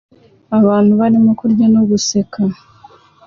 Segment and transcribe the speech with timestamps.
[0.57, 2.41] Abantu barimo kurya no guseka